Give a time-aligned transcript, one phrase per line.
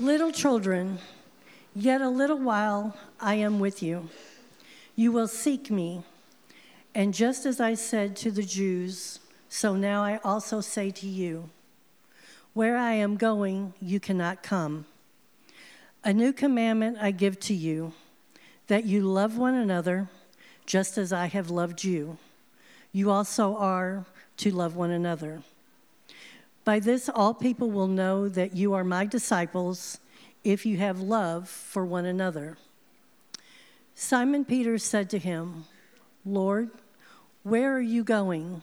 [0.00, 0.98] Little children,
[1.72, 4.08] yet a little while I am with you.
[4.96, 6.02] You will seek me.
[6.96, 11.48] And just as I said to the Jews, so now I also say to you
[12.54, 14.86] Where I am going, you cannot come.
[16.02, 17.92] A new commandment I give to you
[18.66, 20.08] that you love one another
[20.66, 22.18] just as I have loved you.
[22.90, 24.06] You also are
[24.38, 25.42] to love one another.
[26.64, 29.98] By this, all people will know that you are my disciples
[30.42, 32.56] if you have love for one another.
[33.94, 35.66] Simon Peter said to him,
[36.24, 36.70] Lord,
[37.42, 38.62] where are you going?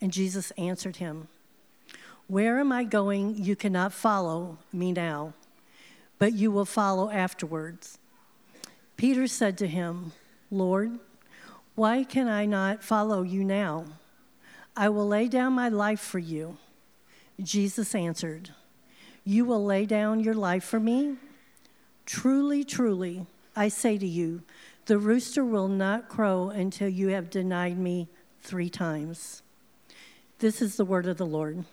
[0.00, 1.28] And Jesus answered him,
[2.28, 3.36] Where am I going?
[3.36, 5.34] You cannot follow me now,
[6.18, 7.98] but you will follow afterwards.
[8.96, 10.12] Peter said to him,
[10.50, 10.98] Lord,
[11.74, 13.86] why can I not follow you now?
[14.76, 16.56] I will lay down my life for you.
[17.40, 18.50] Jesus answered,
[19.24, 21.16] You will lay down your life for me?
[22.04, 24.42] Truly, truly, I say to you,
[24.86, 28.08] the rooster will not crow until you have denied me
[28.40, 29.42] three times.
[30.40, 31.64] This is the word of the Lord.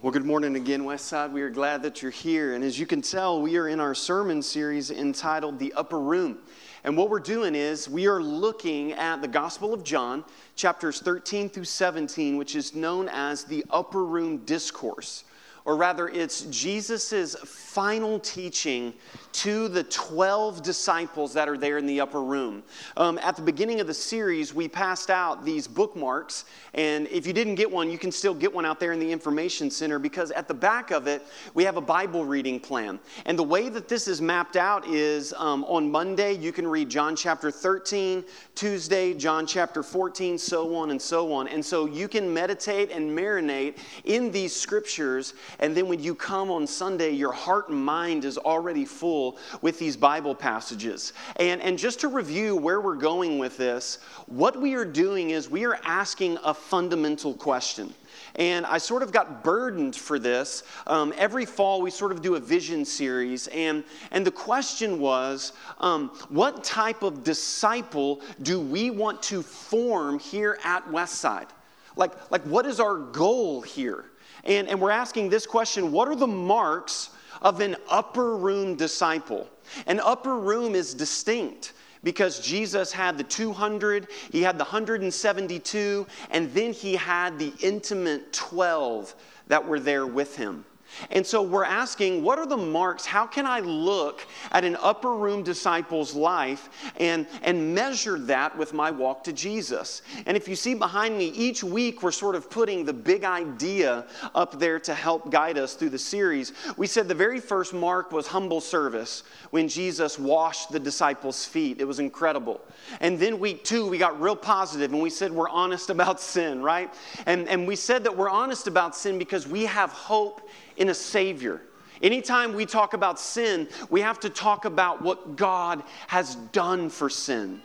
[0.00, 1.32] Well, good morning again, Westside.
[1.32, 2.54] We are glad that you're here.
[2.54, 6.38] And as you can tell, we are in our sermon series entitled The Upper Room.
[6.84, 11.48] And what we're doing is we are looking at the Gospel of John, chapters 13
[11.48, 15.24] through 17, which is known as the Upper Room Discourse.
[15.64, 18.94] Or rather, it's Jesus' final teaching
[19.32, 22.62] to the 12 disciples that are there in the upper room.
[22.96, 27.32] Um, at the beginning of the series, we passed out these bookmarks, and if you
[27.32, 30.30] didn't get one, you can still get one out there in the information center because
[30.32, 32.98] at the back of it, we have a Bible reading plan.
[33.26, 36.88] And the way that this is mapped out is um, on Monday, you can read
[36.88, 41.48] John chapter 13, Tuesday, John chapter 14, so on and so on.
[41.48, 46.50] And so you can meditate and marinate in these scriptures, and then when you come
[46.50, 51.12] on Sunday, your heart and mind is already full with these Bible passages.
[51.36, 55.50] And, and just to review where we're going with this, what we are doing is
[55.50, 57.92] we are asking a fundamental question.
[58.36, 60.62] And I sort of got burdened for this.
[60.86, 63.48] Um, every fall, we sort of do a vision series.
[63.48, 70.18] And, and the question was um, what type of disciple do we want to form
[70.18, 71.48] here at Westside?
[71.96, 74.04] Like, like what is our goal here?
[74.48, 77.10] And, and we're asking this question what are the marks
[77.42, 79.48] of an upper room disciple.
[79.86, 86.52] An upper room is distinct because Jesus had the 200, he had the 172, and
[86.52, 89.14] then he had the intimate 12
[89.48, 90.64] that were there with him.
[91.10, 93.06] And so we're asking, what are the marks?
[93.06, 98.72] How can I look at an upper room disciple's life and, and measure that with
[98.72, 100.02] my walk to Jesus?
[100.26, 104.06] And if you see behind me, each week we're sort of putting the big idea
[104.34, 106.52] up there to help guide us through the series.
[106.76, 111.80] We said the very first mark was humble service when Jesus washed the disciples' feet.
[111.80, 112.60] It was incredible.
[113.00, 116.62] And then week two, we got real positive and we said we're honest about sin,
[116.62, 116.92] right?
[117.26, 120.48] And, and we said that we're honest about sin because we have hope
[120.78, 121.60] in a Savior.
[122.02, 127.10] Anytime we talk about sin, we have to talk about what God has done for
[127.10, 127.60] sin.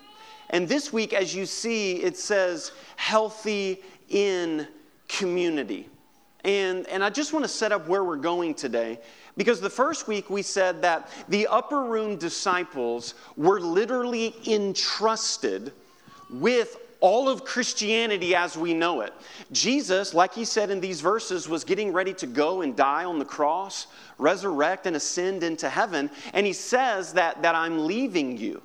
[0.50, 4.68] And this week, as you see, it says healthy in
[5.08, 5.88] community.
[6.44, 9.00] And, and I just want to set up where we're going today.
[9.38, 15.72] Because the first week we said that the upper room disciples were literally entrusted
[16.30, 19.14] with all of Christianity as we know it.
[19.52, 23.20] Jesus, like he said in these verses, was getting ready to go and die on
[23.20, 23.88] the cross,
[24.18, 26.10] resurrect, and ascend into heaven.
[26.34, 28.62] And he says that, that I'm leaving you.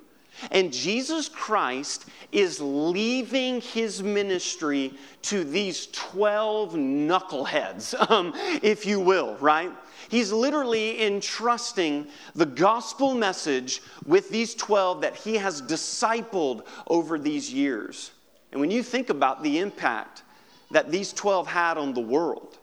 [0.51, 8.31] And Jesus Christ is leaving his ministry to these 12 knuckleheads, um,
[8.63, 9.73] if you will, right?
[10.07, 17.53] He's literally entrusting the gospel message with these 12 that he has discipled over these
[17.53, 18.11] years.
[18.51, 20.23] And when you think about the impact
[20.71, 22.57] that these 12 had on the world,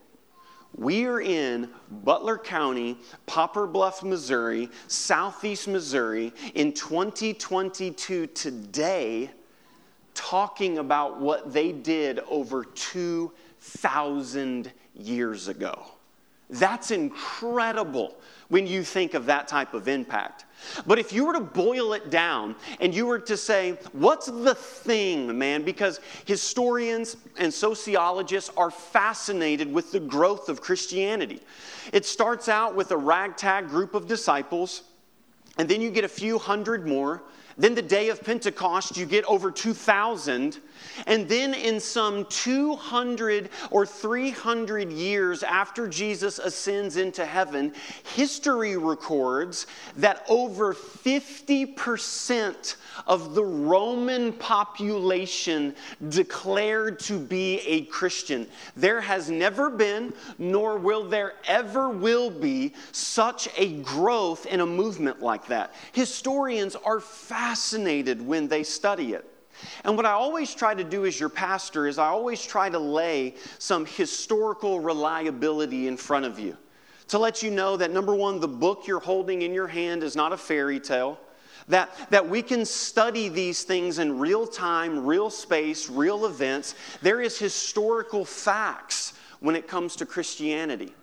[0.77, 9.31] we are in Butler County, Poplar Bluff, Missouri, southeast Missouri in 2022 today,
[10.15, 15.87] talking about what they did over 2,000 years ago.
[16.49, 18.17] That's incredible
[18.49, 20.45] when you think of that type of impact.
[20.87, 24.55] But if you were to boil it down and you were to say, what's the
[24.55, 25.65] thing, man?
[25.65, 31.41] Because historians and sociologists are fascinated with the growth of Christianity.
[31.93, 34.83] It starts out with a ragtag group of disciples,
[35.59, 37.23] and then you get a few hundred more.
[37.59, 40.61] Then the day of Pentecost, you get over 2,000.
[41.07, 47.73] And then, in some 200 or 300 years after Jesus ascends into heaven,
[48.15, 52.77] history records that over 50%
[53.07, 55.75] of the Roman population
[56.09, 58.47] declared to be a Christian.
[58.77, 64.67] There has never been, nor will there ever will be, such a growth in a
[64.67, 65.75] movement like that.
[65.93, 69.36] Historians are fascinated when they study it.
[69.85, 72.79] And what I always try to do as your pastor is I always try to
[72.79, 76.57] lay some historical reliability in front of you
[77.09, 80.17] to let you know that number one, the book you're holding in your hand is
[80.17, 81.19] not a fairy tale.
[81.69, 86.77] That, that we can study these things in real time, real space, real events.
[87.03, 90.95] There is historical facts when it comes to Christianity.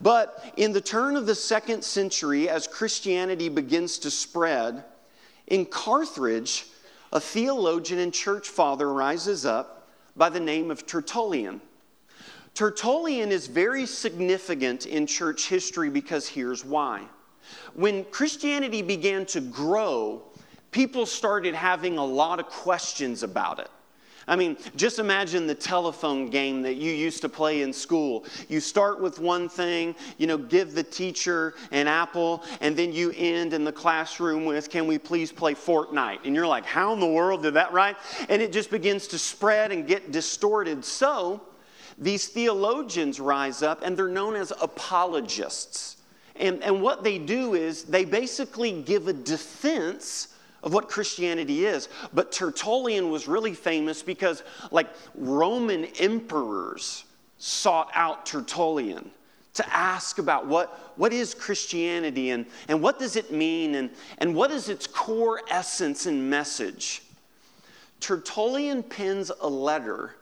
[0.00, 4.84] But in the turn of the second century, as Christianity begins to spread,
[5.46, 6.66] in Carthage,
[7.12, 11.60] a theologian and church father rises up by the name of Tertullian.
[12.54, 17.04] Tertullian is very significant in church history because here's why.
[17.74, 20.22] When Christianity began to grow,
[20.70, 23.70] people started having a lot of questions about it.
[24.28, 28.26] I mean, just imagine the telephone game that you used to play in school.
[28.48, 33.12] You start with one thing, you know, give the teacher an apple, and then you
[33.16, 36.18] end in the classroom with, Can we please play Fortnite?
[36.24, 37.96] And you're like, How in the world did that, right?
[38.28, 40.84] And it just begins to spread and get distorted.
[40.84, 41.40] So,
[41.96, 45.96] these theologians rise up, and they're known as apologists.
[46.36, 50.28] And, and what they do is they basically give a defense
[50.62, 51.88] of what Christianity is.
[52.12, 57.04] But Tertullian was really famous because, like, Roman emperors
[57.38, 59.10] sought out Tertullian
[59.54, 64.34] to ask about what, what is Christianity and, and what does it mean and, and
[64.34, 67.02] what is its core essence and message.
[68.00, 70.14] Tertullian pens a letter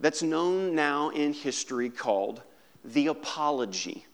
[0.00, 2.42] that's known now in history called
[2.84, 4.06] the Apology.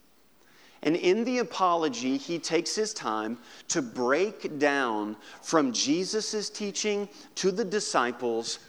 [0.82, 3.38] And in the apology, he takes his time
[3.68, 8.60] to break down from Jesus' teaching to the disciples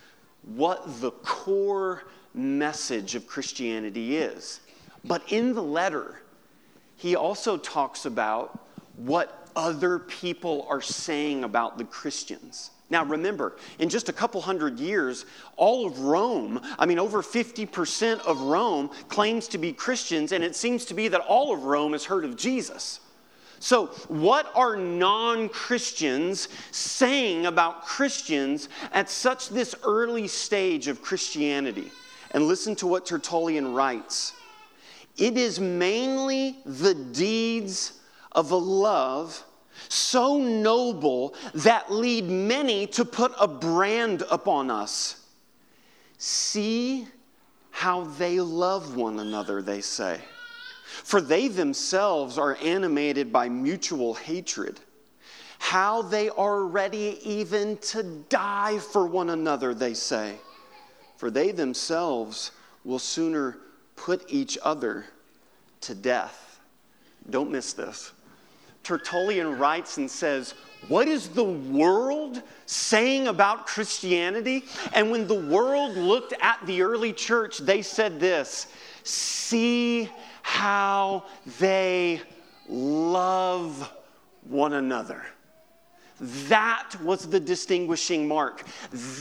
[0.44, 2.04] what the core
[2.34, 4.60] message of Christianity is.
[5.06, 6.22] But in the letter,
[6.98, 8.60] he also talks about
[8.98, 12.72] what other people are saying about the Christians.
[12.92, 18.20] Now, remember, in just a couple hundred years, all of Rome, I mean, over 50%
[18.20, 21.94] of Rome claims to be Christians, and it seems to be that all of Rome
[21.94, 23.00] has heard of Jesus.
[23.60, 31.92] So, what are non Christians saying about Christians at such this early stage of Christianity?
[32.32, 34.34] And listen to what Tertullian writes
[35.16, 37.94] it is mainly the deeds
[38.34, 39.46] of a love
[39.90, 45.26] so noble that lead many to put a brand upon us.
[46.18, 47.08] See
[47.72, 50.20] how they love one another, they say.
[50.86, 54.80] For they themselves are animated by mutual hatred.
[55.58, 60.36] How they are ready even to die for one another, they say.
[61.18, 62.52] For they themselves
[62.84, 63.58] will sooner
[63.96, 65.06] put each other
[65.82, 66.60] to death.
[67.30, 68.12] Don't miss this.
[68.84, 70.56] Tertullian writes and says,
[70.88, 74.66] What is the world saying about Christianity?
[74.94, 78.68] And when the world looked at the early church, they said this
[79.04, 80.10] See
[80.42, 81.26] how
[81.60, 82.22] they
[82.68, 83.92] love
[84.44, 85.26] one another.
[86.22, 88.64] That was the distinguishing mark.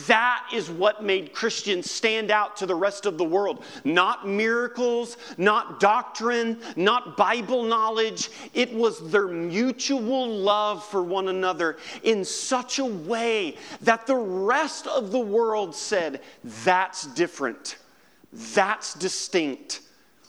[0.07, 3.65] That is what made Christians stand out to the rest of the world.
[3.85, 8.29] Not miracles, not doctrine, not Bible knowledge.
[8.53, 14.87] It was their mutual love for one another in such a way that the rest
[14.87, 16.21] of the world said,
[16.65, 17.79] That's different.
[18.33, 19.81] That's distinct.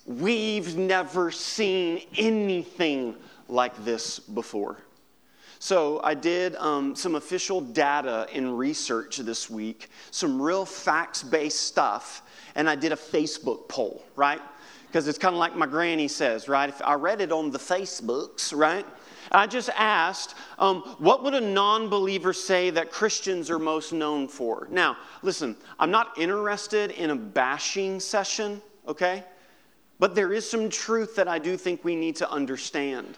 [0.05, 3.15] We've never seen anything
[3.49, 4.77] like this before.
[5.61, 11.61] So I did um, some official data and research this week, some real facts based
[11.61, 12.23] stuff,
[12.55, 14.41] and I did a Facebook poll, right?
[14.87, 16.67] Because it's kind of like my granny says, right?
[16.67, 18.83] If I read it on the Facebooks, right?
[19.31, 24.27] I just asked, um, what would a non believer say that Christians are most known
[24.27, 24.67] for?
[24.71, 29.23] Now, listen, I'm not interested in a bashing session, okay?
[29.99, 33.15] But there is some truth that I do think we need to understand.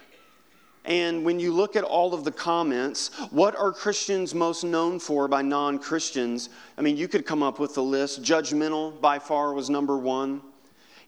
[0.84, 5.28] And when you look at all of the comments, what are Christians most known for
[5.28, 6.50] by non Christians?
[6.76, 8.22] I mean, you could come up with a list.
[8.22, 10.42] Judgmental by far was number one,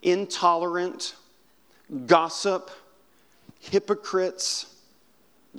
[0.02, 1.14] intolerant,
[2.06, 2.71] gossip,
[3.61, 4.75] hypocrites,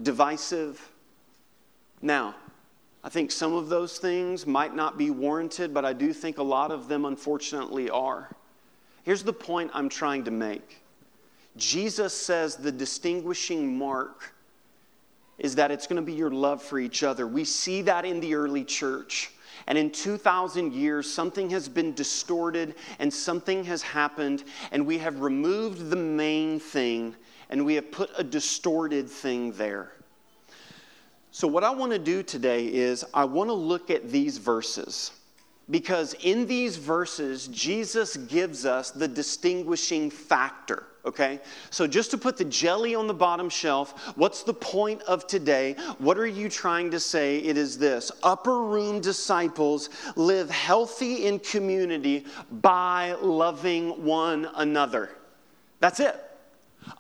[0.02, 0.90] divisive.
[2.02, 2.36] Now,
[3.04, 6.44] I think some of those things might not be warranted, but I do think a
[6.44, 8.30] lot of them unfortunately are.
[9.04, 10.82] Here's the point I'm trying to make
[11.58, 14.34] Jesus says the distinguishing mark
[15.38, 17.28] is that it's going to be your love for each other.
[17.28, 19.32] We see that in the early church.
[19.68, 25.20] And in 2,000 years, something has been distorted and something has happened, and we have
[25.20, 27.16] removed the main thing
[27.50, 29.92] and we have put a distorted thing there.
[31.32, 35.12] So, what I want to do today is I want to look at these verses
[35.70, 40.84] because in these verses, Jesus gives us the distinguishing factor.
[41.08, 41.40] Okay?
[41.70, 45.76] So, just to put the jelly on the bottom shelf, what's the point of today?
[46.00, 47.38] What are you trying to say?
[47.38, 55.10] It is this upper room disciples live healthy in community by loving one another.
[55.80, 56.22] That's it.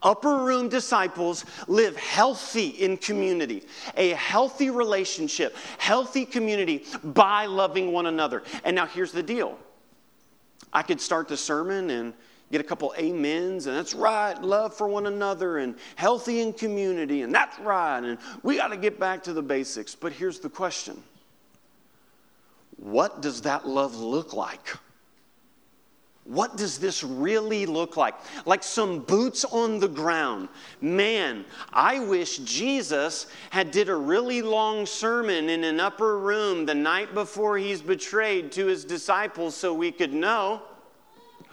[0.03, 3.63] Upper room disciples live healthy in community,
[3.95, 8.43] a healthy relationship, healthy community by loving one another.
[8.63, 9.57] And now here's the deal
[10.71, 12.13] I could start the sermon and
[12.51, 17.21] get a couple amens, and that's right, love for one another, and healthy in community,
[17.21, 19.95] and that's right, and we got to get back to the basics.
[19.95, 21.01] But here's the question
[22.77, 24.77] What does that love look like?
[26.27, 28.15] What does this really look like?
[28.45, 30.49] Like some boots on the ground.
[30.81, 36.75] Man, I wish Jesus had did a really long sermon in an upper room the
[36.75, 40.61] night before he's betrayed to his disciples so we could know.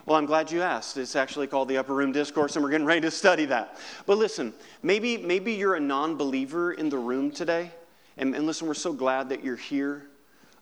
[0.07, 0.99] Well, I'm glad you asked.
[0.99, 3.79] It's actually called the Upper Room Discourse, and we're getting ready to study that.
[4.05, 7.71] But listen, maybe, maybe you're a non believer in the room today.
[8.19, 10.05] And, and listen, we're so glad that you're here.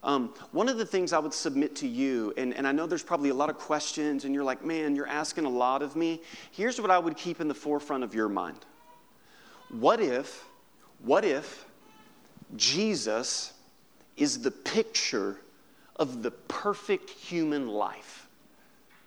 [0.01, 3.03] Um, one of the things I would submit to you, and, and I know there's
[3.03, 6.21] probably a lot of questions, and you're like, man, you're asking a lot of me.
[6.51, 8.59] Here's what I would keep in the forefront of your mind.
[9.69, 10.45] What if,
[11.03, 11.65] what if
[12.55, 13.51] Jesus
[14.15, 15.37] is the picture
[15.97, 18.22] of the perfect human life?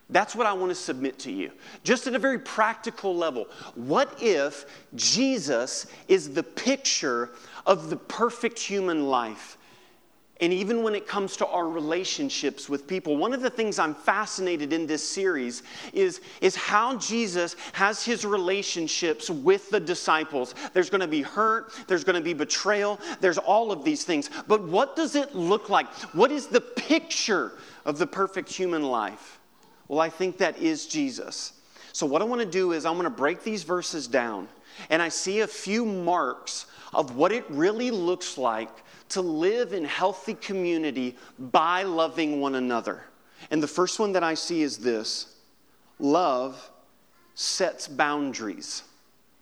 [0.09, 1.51] That's what I want to submit to you.
[1.83, 3.49] Just at a very practical level.
[3.75, 7.31] What if Jesus is the picture
[7.67, 9.59] of the perfect human life?
[10.41, 13.95] And even when it comes to our relationships with people, one of the things I'm
[13.95, 15.63] fascinated in this series
[15.95, 20.55] is, is how Jesus has his relationships with the disciples.
[20.75, 24.29] There's going to be hurt, there's going to be betrayal, there's all of these things.
[24.47, 25.89] But what does it look like?
[26.15, 27.53] What is the picture
[27.87, 29.36] of the perfect human life?
[29.88, 31.52] Well, I think that is Jesus.
[31.93, 34.49] So, what I want to do is I'm going to break these verses down,
[34.90, 38.71] and I see a few marks of what it really looks like
[39.11, 43.05] to live in healthy community by loving one another.
[43.50, 45.35] And the first one that I see is this
[45.99, 46.71] love
[47.35, 48.83] sets boundaries.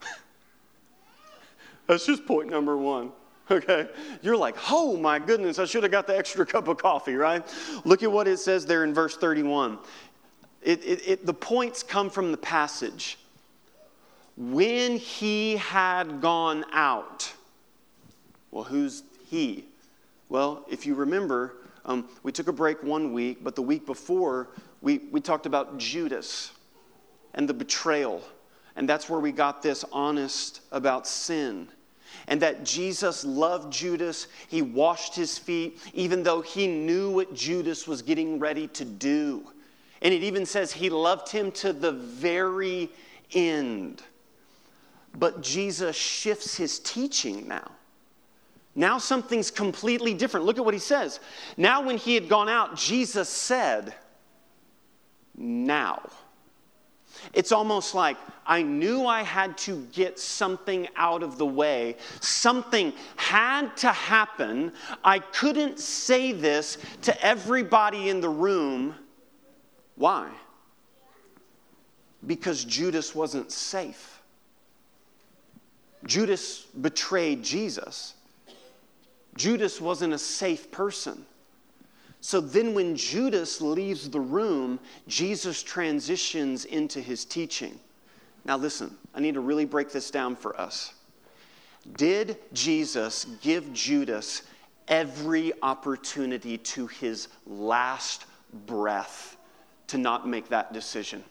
[1.86, 3.12] That's just point number one.
[3.50, 3.88] Okay?
[4.22, 7.44] You're like, oh my goodness, I should have got the extra cup of coffee, right?
[7.84, 9.78] Look at what it says there in verse 31.
[10.64, 13.18] It, it, it, the points come from the passage.
[14.36, 17.32] When he had gone out,
[18.50, 19.66] well, who's he?
[20.30, 24.48] Well, if you remember, um, we took a break one week, but the week before,
[24.80, 26.50] we, we talked about Judas
[27.34, 28.22] and the betrayal.
[28.74, 31.68] And that's where we got this honest about sin.
[32.26, 34.28] And that Jesus loved Judas.
[34.48, 39.46] He washed his feet, even though he knew what Judas was getting ready to do.
[40.02, 42.90] And it even says he loved him to the very
[43.32, 44.02] end.
[45.16, 47.70] But Jesus shifts his teaching now.
[48.74, 50.46] Now something's completely different.
[50.46, 51.20] Look at what he says.
[51.56, 53.94] Now, when he had gone out, Jesus said,
[55.36, 56.02] Now.
[57.32, 61.96] It's almost like I knew I had to get something out of the way.
[62.20, 64.72] Something had to happen.
[65.02, 68.94] I couldn't say this to everybody in the room.
[69.96, 70.30] Why?
[72.26, 74.22] Because Judas wasn't safe.
[76.06, 78.14] Judas betrayed Jesus.
[79.36, 81.24] Judas wasn't a safe person.
[82.20, 87.78] So then, when Judas leaves the room, Jesus transitions into his teaching.
[88.46, 90.94] Now, listen, I need to really break this down for us.
[91.96, 94.42] Did Jesus give Judas
[94.88, 98.24] every opportunity to his last
[98.66, 99.36] breath
[99.94, 101.22] to not make that decision?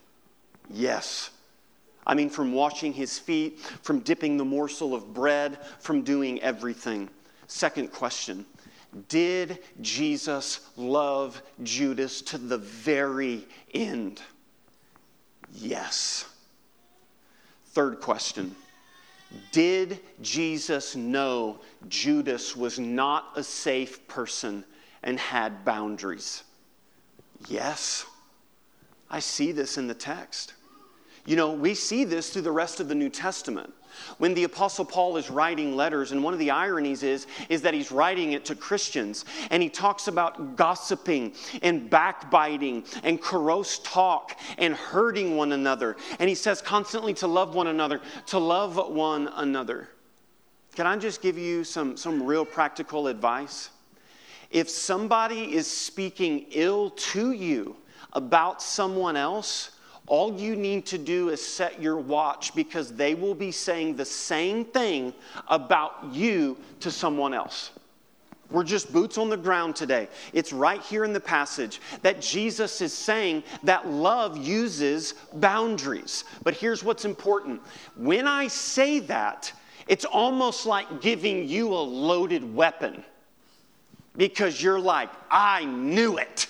[0.69, 1.31] Yes.
[2.07, 7.09] I mean, from washing his feet, from dipping the morsel of bread, from doing everything.
[7.47, 8.45] Second question
[9.09, 14.21] Did Jesus love Judas to the very end?
[15.53, 16.25] Yes.
[17.65, 18.55] Third question
[19.51, 24.63] Did Jesus know Judas was not a safe person
[25.03, 26.43] and had boundaries?
[27.49, 28.05] Yes.
[29.09, 30.53] I see this in the text.
[31.25, 33.73] You know, we see this through the rest of the New Testament.
[34.17, 37.73] When the apostle Paul is writing letters and one of the ironies is is that
[37.73, 44.37] he's writing it to Christians and he talks about gossiping and backbiting and corrosive talk
[44.57, 49.29] and hurting one another and he says constantly to love one another to love one
[49.35, 49.89] another.
[50.75, 53.69] Can I just give you some some real practical advice?
[54.49, 57.75] If somebody is speaking ill to you
[58.13, 59.71] about someone else,
[60.07, 64.05] all you need to do is set your watch because they will be saying the
[64.05, 65.13] same thing
[65.47, 67.71] about you to someone else.
[68.51, 70.09] We're just boots on the ground today.
[70.31, 76.25] It's right here in the passage that Jesus is saying that love uses boundaries.
[76.43, 77.61] But here's what's important
[77.95, 79.51] when I say that,
[79.87, 83.03] it's almost like giving you a loaded weapon
[84.15, 86.47] because you're like, I knew it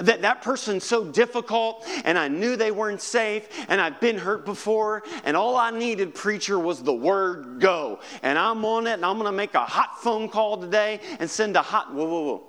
[0.00, 4.44] that that person's so difficult and I knew they weren't safe and I've been hurt
[4.44, 8.00] before and all I needed, preacher, was the word go.
[8.22, 11.28] And I'm on it and I'm going to make a hot phone call today and
[11.28, 12.44] send a hot, whoa, whoa, whoa.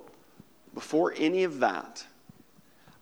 [0.74, 2.04] Before any of that,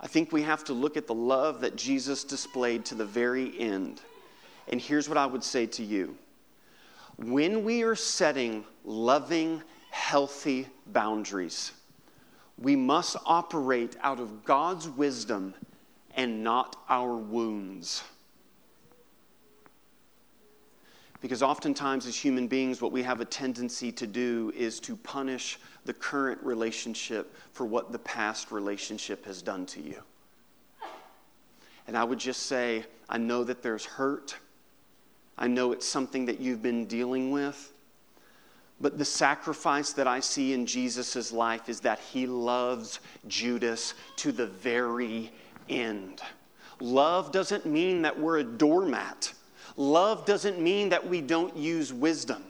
[0.01, 3.59] I think we have to look at the love that Jesus displayed to the very
[3.59, 4.01] end.
[4.69, 6.17] And here's what I would say to you
[7.17, 11.73] when we are setting loving, healthy boundaries,
[12.61, 15.55] we must operate out of God's wisdom
[16.15, 18.03] and not our wounds.
[21.21, 25.59] Because oftentimes, as human beings, what we have a tendency to do is to punish
[25.85, 30.01] the current relationship for what the past relationship has done to you.
[31.87, 34.37] And I would just say, I know that there's hurt.
[35.37, 37.73] I know it's something that you've been dealing with.
[38.81, 44.31] But the sacrifice that I see in Jesus' life is that he loves Judas to
[44.31, 45.33] the very
[45.69, 46.21] end.
[46.81, 49.33] Love doesn't mean that we're a doormat.
[49.77, 52.45] Love doesn't mean that we don't use wisdom.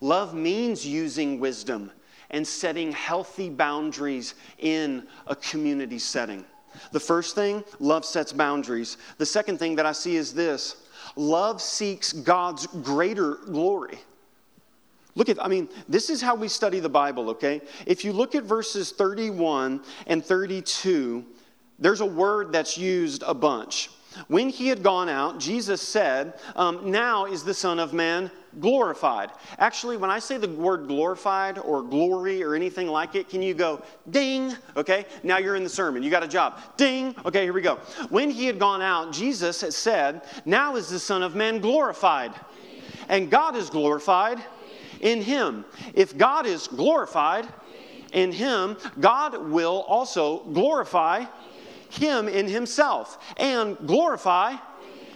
[0.00, 1.90] Love means using wisdom
[2.30, 6.44] and setting healthy boundaries in a community setting.
[6.92, 8.98] The first thing, love sets boundaries.
[9.16, 10.76] The second thing that I see is this
[11.16, 13.98] love seeks God's greater glory.
[15.18, 17.60] Look at, I mean, this is how we study the Bible, okay?
[17.86, 21.26] If you look at verses 31 and 32,
[21.80, 23.90] there's a word that's used a bunch.
[24.28, 29.30] When he had gone out, Jesus said, um, Now is the Son of Man glorified.
[29.58, 33.54] Actually, when I say the word glorified or glory or anything like it, can you
[33.54, 34.54] go ding?
[34.76, 36.04] Okay, now you're in the sermon.
[36.04, 36.60] You got a job.
[36.76, 37.16] Ding.
[37.26, 37.80] Okay, here we go.
[38.08, 42.32] When he had gone out, Jesus had said, Now is the Son of Man glorified.
[43.08, 44.38] And God is glorified
[45.00, 45.64] in him.
[45.94, 47.46] If God is glorified
[48.12, 51.24] in him, God will also glorify
[51.90, 54.56] him in himself and glorify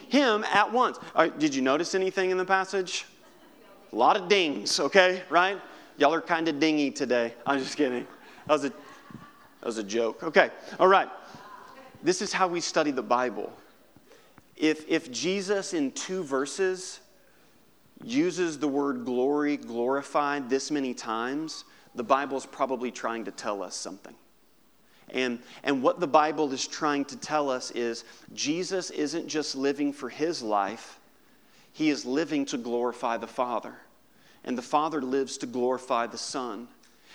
[0.08, 0.98] him at once.
[1.14, 3.06] Right, did you notice anything in the passage?
[3.92, 5.58] A lot of dings, okay, right?
[5.98, 7.34] Y'all are kind of dingy today.
[7.46, 8.06] I'm just kidding.
[8.46, 10.22] That was a, that was a joke.
[10.22, 11.08] Okay, all right.
[12.02, 13.52] This is how we study the Bible.
[14.56, 17.00] If, if Jesus in two verses
[18.02, 23.62] uses the word glory, glorified this many times, the Bible is probably trying to tell
[23.62, 24.14] us something.
[25.10, 29.92] And, and what the Bible is trying to tell us is Jesus isn't just living
[29.92, 30.98] for his life,
[31.72, 33.74] he is living to glorify the Father.
[34.44, 36.68] And the Father lives to glorify the Son.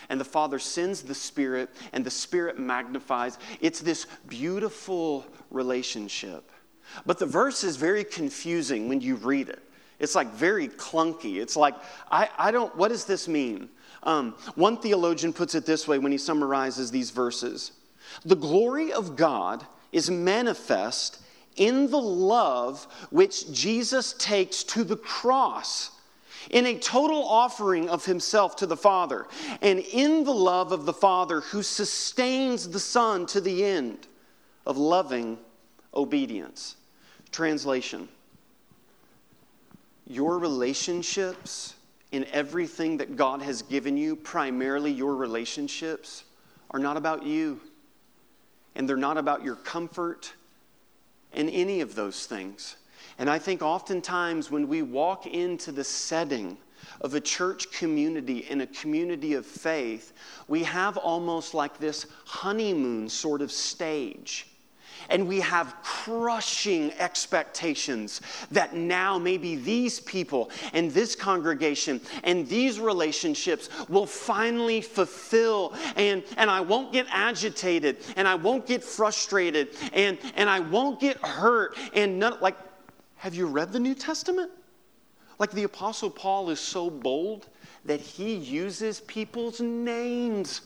[0.09, 3.37] And the Father sends the Spirit, and the Spirit magnifies.
[3.59, 6.51] It's this beautiful relationship.
[7.05, 9.66] But the verse is very confusing when you read it.
[9.99, 11.37] It's like very clunky.
[11.37, 11.75] It's like,
[12.11, 13.69] I, I don't, what does this mean?
[14.03, 17.71] Um, one theologian puts it this way when he summarizes these verses
[18.25, 21.21] The glory of God is manifest
[21.55, 25.91] in the love which Jesus takes to the cross
[26.51, 29.25] in a total offering of himself to the Father,
[29.61, 34.07] and in the love of the Father who sustains the Son to the end
[34.65, 35.37] of loving
[35.93, 36.77] obedience.
[37.31, 38.07] Translation
[40.07, 41.75] your relationships
[42.11, 46.23] in everything that God has given you, primarily your relationships,
[46.71, 47.59] are not about you.
[48.75, 50.33] And they're not about your comfort
[51.33, 52.77] and any of those things.
[53.19, 56.57] And I think oftentimes when we walk into the setting
[57.01, 60.13] of a church community and a community of faith,
[60.47, 64.47] we have almost like this honeymoon sort of stage
[65.09, 72.79] and we have crushing expectations that now maybe these people and this congregation and these
[72.79, 79.69] relationships will finally fulfill and, and I won't get agitated and I won't get frustrated
[79.93, 82.57] and, and I won't get hurt and none like
[83.17, 84.51] have you read the New Testament?
[85.39, 87.47] Like the Apostle Paul is so bold
[87.85, 90.61] that he uses people's names.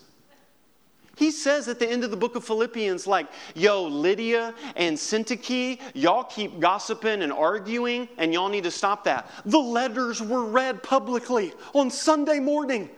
[1.22, 5.80] He says at the end of the book of Philippians, like, yo, Lydia and Syntyche,
[5.94, 9.30] y'all keep gossiping and arguing, and y'all need to stop that.
[9.46, 12.90] The letters were read publicly on Sunday morning.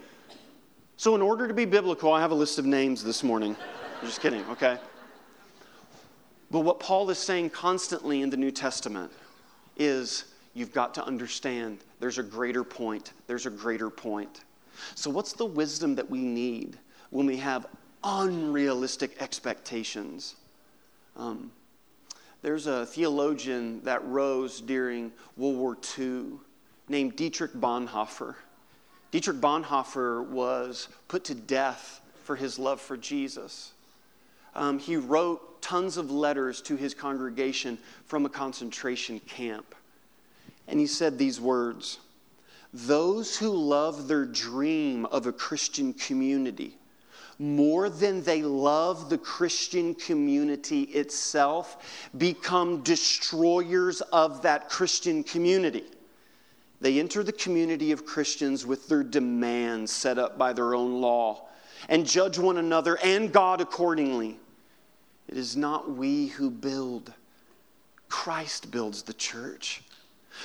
[0.95, 3.57] So, in order to be biblical, I have a list of names this morning.
[4.01, 4.77] Just kidding, okay?
[6.49, 9.11] But what Paul is saying constantly in the New Testament
[9.75, 13.11] is you've got to understand there's a greater point.
[13.27, 14.45] There's a greater point.
[14.95, 16.77] So, what's the wisdom that we need
[17.09, 17.65] when we have
[18.03, 20.35] unrealistic expectations.
[21.15, 21.51] Um,
[22.41, 26.23] there's a theologian that rose during World War II
[26.89, 28.35] named Dietrich Bonhoeffer.
[29.11, 33.71] Dietrich Bonhoeffer was put to death for his love for Jesus.
[34.55, 39.75] Um, he wrote tons of letters to his congregation from a concentration camp.
[40.67, 41.99] And he said these words
[42.73, 46.77] Those who love their dream of a Christian community
[47.39, 55.83] more than they love the Christian community itself, become destroyers of that Christian community.
[56.81, 61.47] They enter the community of Christians with their demands set up by their own law
[61.89, 64.37] and judge one another and God accordingly.
[65.27, 67.13] It is not we who build,
[68.09, 69.81] Christ builds the church.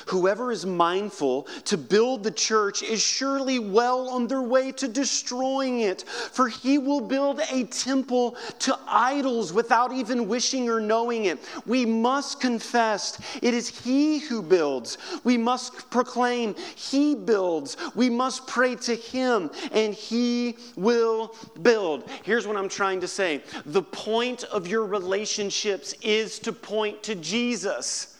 [0.06, 5.80] Whoever is mindful to build the church is surely well on their way to destroying
[5.80, 11.38] it, for he will build a temple to idols without even wishing or knowing it.
[11.66, 14.98] We must confess it is he who builds.
[15.24, 17.76] We must proclaim he builds.
[17.94, 22.08] We must pray to him, and he will build.
[22.22, 27.14] Here's what I'm trying to say the point of your relationships is to point to
[27.14, 28.17] Jesus.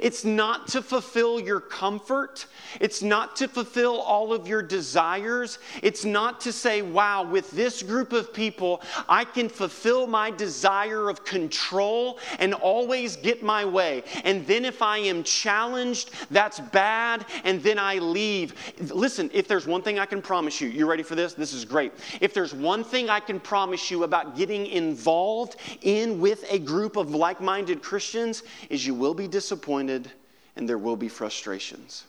[0.00, 2.46] It's not to fulfill your comfort.
[2.80, 5.58] It's not to fulfill all of your desires.
[5.82, 11.08] It's not to say, wow, with this group of people, I can fulfill my desire
[11.08, 14.02] of control and always get my way.
[14.24, 18.54] And then if I am challenged, that's bad, and then I leave.
[18.90, 21.34] Listen, if there's one thing I can promise you, you ready for this?
[21.34, 21.92] This is great.
[22.20, 26.96] If there's one thing I can promise you about getting involved in with a group
[26.96, 30.10] of like minded Christians, is you will be disappointed disappointed
[30.56, 32.04] and there will be frustrations.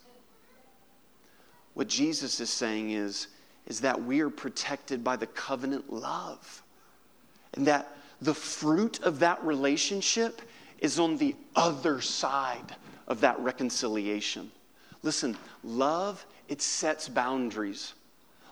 [1.73, 3.27] What Jesus is saying is,
[3.65, 6.61] is that we are protected by the covenant love.
[7.55, 10.41] And that the fruit of that relationship
[10.79, 12.75] is on the other side
[13.07, 14.51] of that reconciliation.
[15.01, 17.93] Listen, love, it sets boundaries.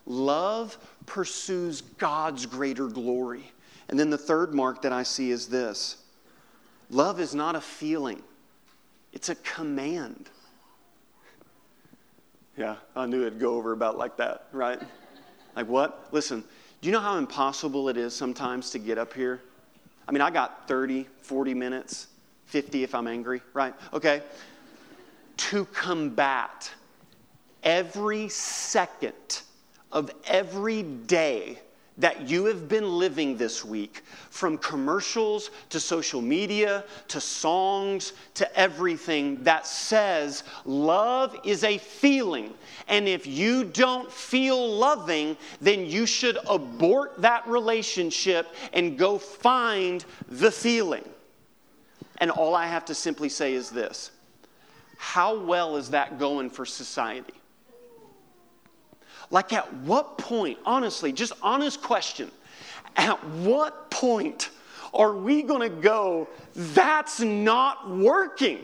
[0.06, 3.52] Love pursues God's greater glory.
[3.89, 5.97] And then the third mark that I see is this
[6.89, 8.21] love is not a feeling.
[9.13, 10.30] It's a command.
[12.58, 14.80] Yeah, I knew it'd go over about like that, right?
[15.56, 16.10] Like what?
[16.12, 16.43] Listen,
[16.82, 19.41] do you know how impossible it is sometimes to get up here?
[20.08, 22.08] I mean, I got 30, 40 minutes,
[22.47, 23.73] 50 if I'm angry, right?
[23.93, 24.21] Okay.
[25.38, 26.71] To combat
[27.63, 29.41] every second
[29.91, 31.60] of every day
[31.97, 38.60] that you have been living this week, from commercials to social media to songs to
[38.60, 42.53] everything that says love is a feeling.
[42.88, 50.03] And if you don't feel loving, then you should abort that relationship and go find
[50.29, 51.08] the feeling.
[52.17, 54.12] And all I have to simply say is this
[54.97, 57.34] How well is that going for society?
[59.31, 62.31] Like, at what point, honestly, just honest question,
[62.95, 64.49] at what point
[64.93, 68.63] are we going to go, that's not working?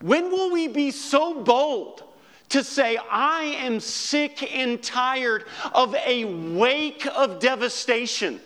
[0.00, 2.04] When will we be so bold
[2.50, 8.40] to say, I am sick and tired of a wake of devastation?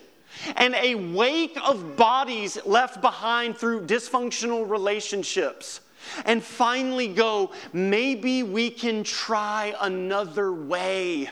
[0.57, 5.79] and a wake of bodies left behind through dysfunctional relationships
[6.25, 11.29] and finally go, maybe we can try another way.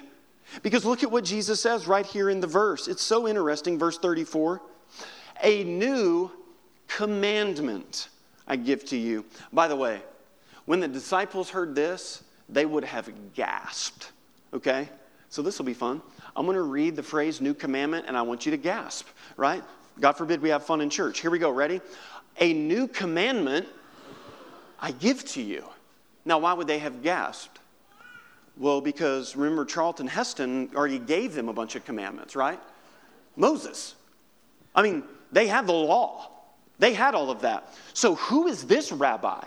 [0.63, 2.87] Because look at what Jesus says right here in the verse.
[2.87, 4.61] It's so interesting, verse 34.
[5.43, 6.31] A new
[6.87, 8.09] commandment
[8.47, 9.25] I give to you.
[9.53, 10.01] By the way,
[10.65, 14.11] when the disciples heard this, they would have gasped.
[14.53, 14.89] Okay?
[15.29, 16.01] So this will be fun.
[16.35, 19.07] I'm going to read the phrase new commandment and I want you to gasp,
[19.37, 19.63] right?
[19.99, 21.21] God forbid we have fun in church.
[21.21, 21.49] Here we go.
[21.49, 21.81] Ready?
[22.39, 23.67] A new commandment
[24.81, 25.63] I give to you.
[26.25, 27.59] Now, why would they have gasped?
[28.57, 32.59] Well, because remember, Charlton Heston already gave them a bunch of commandments, right?
[33.35, 33.95] Moses.
[34.75, 36.29] I mean, they had the law,
[36.79, 37.73] they had all of that.
[37.93, 39.43] So, who is this rabbi?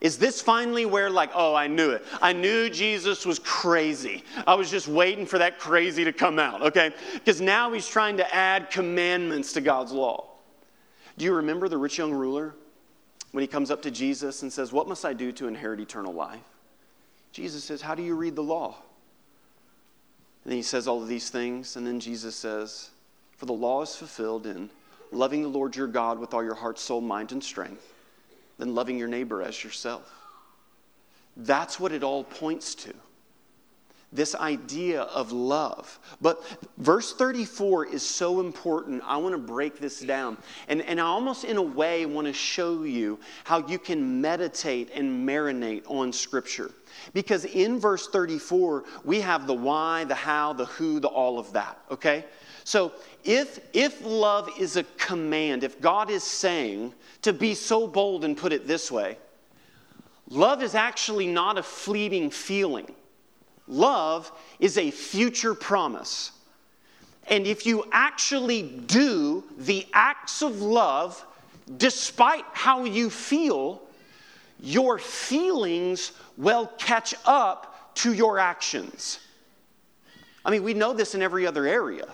[0.00, 2.04] Is this finally where, like, oh, I knew it?
[2.20, 4.24] I knew Jesus was crazy.
[4.46, 6.92] I was just waiting for that crazy to come out, okay?
[7.14, 10.26] Because now he's trying to add commandments to God's law.
[11.16, 12.54] Do you remember the rich young ruler
[13.36, 16.14] when he comes up to Jesus and says, What must I do to inherit eternal
[16.14, 16.40] life?
[17.32, 18.76] Jesus says, How do you read the law?
[20.44, 22.88] And he says all of these things, and then Jesus says,
[23.36, 24.70] For the law is fulfilled in
[25.12, 27.92] loving the Lord your God with all your heart, soul, mind, and strength,
[28.56, 30.10] then loving your neighbor as yourself.
[31.36, 32.94] That's what it all points to
[34.12, 35.98] this idea of love.
[36.20, 36.42] But
[36.78, 39.02] verse 34 is so important.
[39.04, 40.38] I want to break this down.
[40.68, 44.90] And, and I almost, in a way, want to show you how you can meditate
[44.94, 46.70] and marinate on Scripture.
[47.12, 51.52] Because in verse 34, we have the why, the how, the who, the all of
[51.52, 52.24] that, okay?
[52.64, 52.92] So
[53.24, 58.36] if, if love is a command, if God is saying to be so bold and
[58.36, 59.18] put it this way,
[60.28, 62.92] love is actually not a fleeting feeling.
[63.68, 66.32] Love is a future promise.
[67.28, 71.24] And if you actually do the acts of love,
[71.76, 73.82] despite how you feel,
[74.60, 79.18] your feelings will catch up to your actions.
[80.44, 82.06] I mean, we know this in every other area.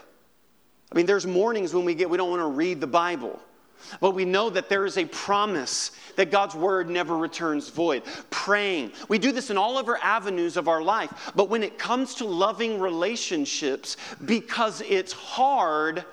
[0.90, 3.40] I mean, there's mornings when we get, we don't want to read the Bible.
[4.00, 8.02] But we know that there is a promise that God's word never returns void.
[8.30, 8.92] Praying.
[9.08, 11.32] We do this in all of our avenues of our life.
[11.34, 16.04] But when it comes to loving relationships, because it's hard,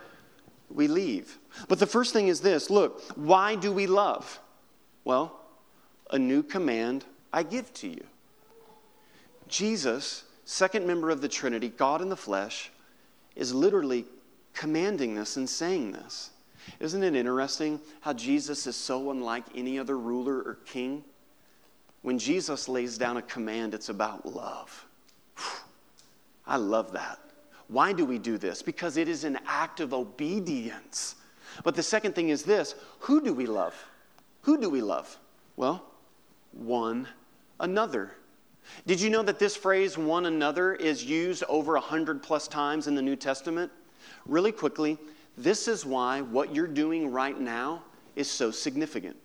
[0.69, 1.38] we leave.
[1.67, 4.39] But the first thing is this look, why do we love?
[5.03, 5.39] Well,
[6.12, 8.03] a new command I give to you.
[9.47, 12.71] Jesus, second member of the Trinity, God in the flesh,
[13.36, 14.05] is literally
[14.53, 16.32] commanding this and saying this.
[16.79, 21.03] Isn't it interesting how Jesus is so unlike any other ruler or king?
[22.01, 24.86] When Jesus lays down a command, it's about love.
[26.47, 27.19] I love that.
[27.67, 28.62] Why do we do this?
[28.62, 31.15] Because it is an act of obedience.
[31.63, 33.75] But the second thing is this who do we love?
[34.43, 35.17] Who do we love?
[35.55, 35.84] Well,
[36.51, 37.08] one
[37.60, 38.12] another.
[38.86, 42.88] Did you know that this phrase, one another, is used over a hundred plus times
[42.88, 43.71] in the New Testament?
[44.25, 44.97] Really quickly,
[45.39, 47.82] this is why what you're doing right now
[48.15, 49.15] is so significant.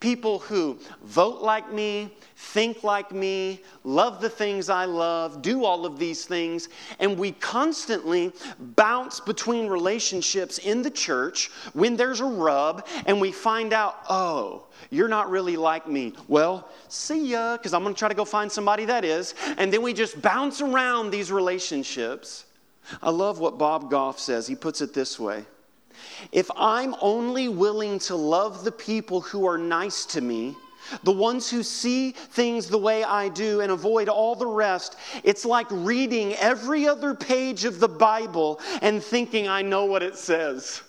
[0.00, 5.86] people who vote like me, think like me, love the things I love, do all
[5.86, 12.24] of these things, and we constantly bounce between relationships in the church when there's a
[12.24, 16.12] rub and we find out, oh, you're not really like me.
[16.28, 19.34] Well, see ya, because I'm going to try to go find somebody that is.
[19.56, 22.44] And then we just bounce around these relationships.
[23.02, 24.46] I love what Bob Goff says.
[24.46, 25.44] He puts it this way
[26.32, 30.56] if I'm only willing to love the people who are nice to me,
[31.02, 35.44] the ones who see things the way I do and avoid all the rest, it's
[35.44, 40.82] like reading every other page of the Bible and thinking I know what it says.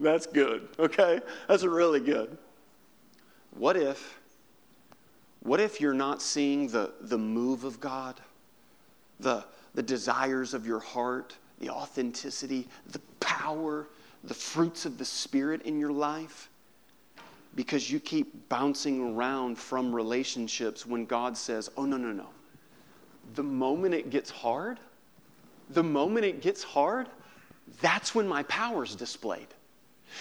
[0.00, 1.20] That's good, okay?
[1.48, 2.36] That's really good.
[3.52, 4.18] What if,
[5.40, 8.20] what if you're not seeing the, the move of God,
[9.20, 13.86] the, the desires of your heart, the authenticity, the power,
[14.26, 16.50] the fruits of the Spirit in your life
[17.54, 22.28] because you keep bouncing around from relationships when God says, oh, no, no, no.
[23.34, 24.78] The moment it gets hard,
[25.70, 27.08] the moment it gets hard,
[27.80, 29.48] that's when my power is displayed.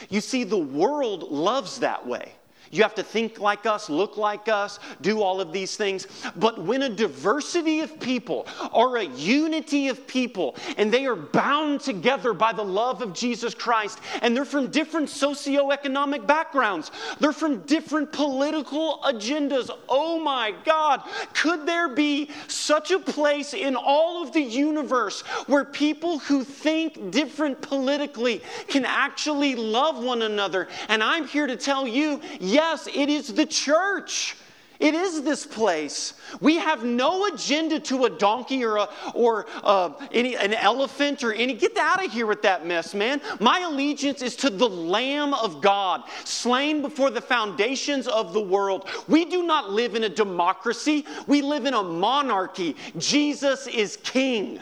[0.10, 2.32] You see, the world loves that way.
[2.76, 6.08] You have to think like us, look like us, do all of these things.
[6.36, 11.80] But when a diversity of people or a unity of people and they are bound
[11.80, 17.60] together by the love of Jesus Christ and they're from different socioeconomic backgrounds, they're from
[17.62, 19.70] different political agendas.
[19.88, 21.02] Oh my God,
[21.34, 27.12] could there be such a place in all of the universe where people who think
[27.12, 30.68] different politically can actually love one another?
[30.90, 34.36] And I'm here to tell you yes, it is the church.
[34.80, 36.16] It is this place.
[36.42, 41.32] We have no agenda to a donkey or, a, or uh, any, an elephant or
[41.32, 41.54] any.
[41.54, 43.22] Get out of here with that mess, man.
[43.40, 48.90] My allegiance is to the Lamb of God, slain before the foundations of the world.
[49.08, 52.76] We do not live in a democracy, we live in a monarchy.
[52.98, 54.60] Jesus is king.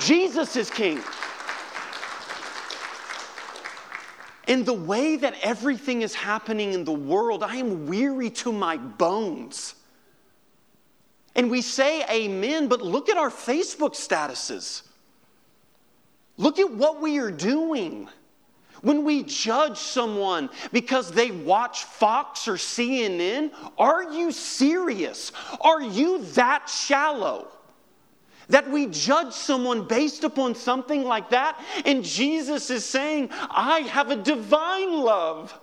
[0.00, 1.00] Jesus is king.
[4.46, 8.76] In the way that everything is happening in the world, I am weary to my
[8.76, 9.74] bones.
[11.34, 14.82] And we say amen, but look at our Facebook statuses.
[16.36, 18.08] Look at what we are doing.
[18.82, 25.32] When we judge someone because they watch Fox or CNN, are you serious?
[25.62, 27.48] Are you that shallow?
[28.48, 31.58] That we judge someone based upon something like that.
[31.84, 35.58] And Jesus is saying, I have a divine love.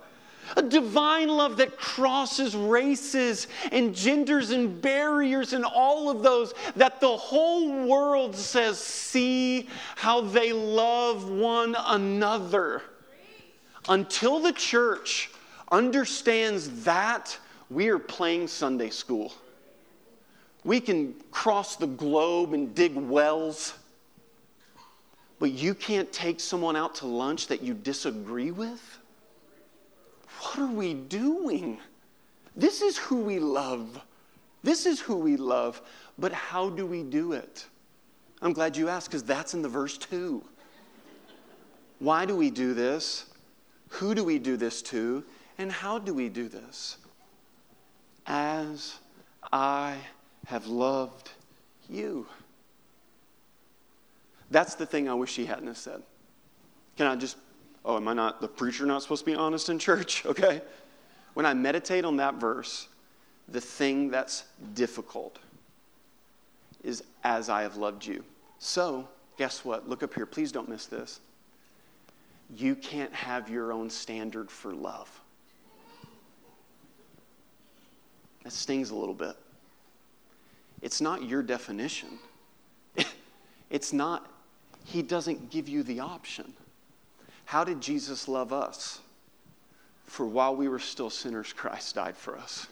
[0.56, 7.00] A divine love that crosses races and genders and barriers and all of those, that
[7.00, 12.82] the whole world says, see how they love one another.
[13.88, 15.30] Until the church
[15.70, 17.38] understands that,
[17.70, 19.32] we are playing Sunday school.
[20.64, 23.74] We can cross the globe and dig wells,
[25.38, 28.98] but you can't take someone out to lunch that you disagree with?
[30.40, 31.78] What are we doing?
[32.54, 34.00] This is who we love.
[34.62, 35.82] This is who we love.
[36.18, 37.66] But how do we do it?
[38.40, 40.44] I'm glad you asked because that's in the verse too.
[41.98, 43.26] Why do we do this?
[43.88, 45.24] Who do we do this to?
[45.58, 46.96] And how do we do this?
[48.26, 48.98] As
[49.52, 49.96] I
[50.46, 51.30] have loved
[51.88, 52.26] you.
[54.50, 56.02] That's the thing I wish he hadn't have said.
[56.96, 57.36] Can I just,
[57.84, 60.24] oh, am I not, the preacher not supposed to be honest in church?
[60.32, 60.62] Okay.
[61.34, 62.88] When I meditate on that verse,
[63.48, 65.38] the thing that's difficult
[66.84, 68.22] is as I have loved you.
[68.58, 69.88] So, guess what?
[69.88, 70.26] Look up here.
[70.26, 71.20] Please don't miss this.
[72.54, 75.08] You can't have your own standard for love.
[78.44, 79.36] That stings a little bit.
[80.82, 82.18] It's not your definition.
[83.70, 84.26] it's not,
[84.84, 86.52] He doesn't give you the option.
[87.44, 89.00] How did Jesus love us?
[90.04, 92.66] For while we were still sinners, Christ died for us.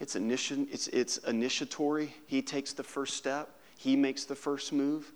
[0.00, 2.14] It's, initi- it's, it's initiatory.
[2.26, 3.48] He takes the first step,
[3.78, 5.12] He makes the first move.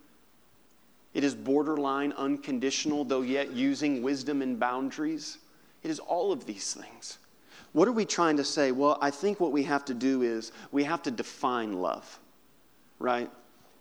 [1.13, 5.39] It is borderline unconditional, though yet using wisdom and boundaries.
[5.85, 7.19] It is all of these things.
[7.75, 8.71] What are we trying to say?
[8.71, 12.21] Well, I think what we have to do is we have to define love,
[13.01, 13.29] right?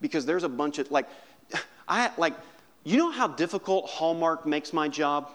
[0.01, 1.07] Because there's a bunch of, like,
[1.87, 2.33] I, like,
[2.83, 5.29] you know how difficult Hallmark makes my job?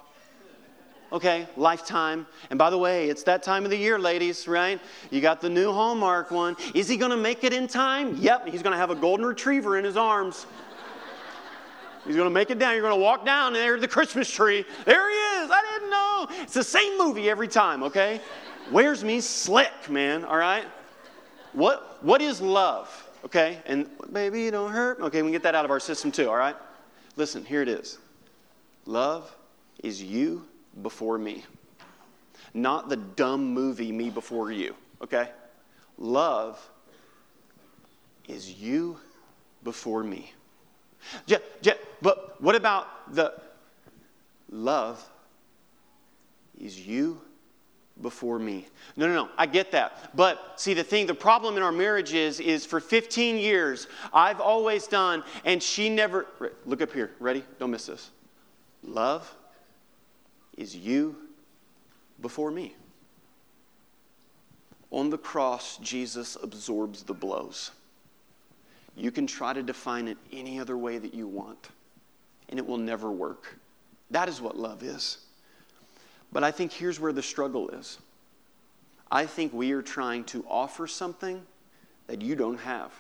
[1.12, 2.26] Okay, lifetime.
[2.50, 4.80] And by the way, it's that time of the year, ladies, right?
[5.12, 6.56] You got the new Hallmark one.
[6.74, 8.16] Is he going to make it in time?
[8.16, 10.46] Yep, he's going to have a golden retriever in his arms.
[12.04, 12.72] He's going to make it down.
[12.72, 14.64] You're going to walk down, and there's the Christmas tree.
[14.84, 15.50] There he is.
[15.50, 16.42] I didn't know.
[16.42, 18.20] It's the same movie every time, okay?
[18.72, 20.64] Wears me slick, man, all right?
[21.52, 23.08] What, what is love?
[23.24, 25.00] Okay, and baby, you don't hurt.
[25.00, 26.56] Okay, we can get that out of our system too, all right?
[27.16, 27.98] Listen, here it is.
[28.86, 29.34] Love
[29.82, 30.46] is you
[30.82, 31.44] before me,
[32.54, 35.30] not the dumb movie Me Before You, okay?
[35.98, 36.70] Love
[38.28, 38.98] is you
[39.64, 40.32] before me.
[42.00, 43.34] But what about the
[44.50, 45.04] love
[46.58, 47.20] is you
[48.02, 48.66] before me.
[48.96, 49.28] No, no, no.
[49.36, 50.10] I get that.
[50.14, 54.40] But see, the thing, the problem in our marriage is, is for 15 years, I've
[54.40, 56.26] always done, and she never.
[56.64, 57.10] Look up here.
[57.18, 57.44] Ready?
[57.58, 58.10] Don't miss this.
[58.82, 59.32] Love
[60.56, 61.16] is you
[62.20, 62.74] before me.
[64.90, 67.72] On the cross, Jesus absorbs the blows.
[68.96, 71.68] You can try to define it any other way that you want,
[72.48, 73.58] and it will never work.
[74.10, 75.18] That is what love is.
[76.32, 77.98] But I think here's where the struggle is.
[79.10, 81.42] I think we are trying to offer something
[82.06, 82.92] that you don't have.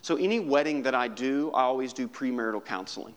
[0.00, 3.14] So, any wedding that I do, I always do premarital counseling.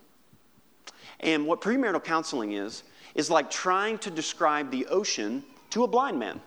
[1.20, 2.84] And what premarital counseling is,
[3.16, 6.40] is like trying to describe the ocean to a blind man.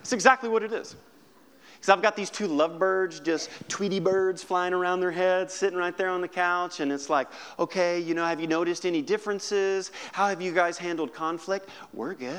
[0.00, 0.96] It's exactly what it is.
[1.82, 5.96] Because I've got these two lovebirds, just Tweety birds flying around their heads, sitting right
[5.96, 6.78] there on the couch.
[6.78, 7.26] And it's like,
[7.58, 9.90] okay, you know, have you noticed any differences?
[10.12, 11.68] How have you guys handled conflict?
[11.92, 12.38] We're good.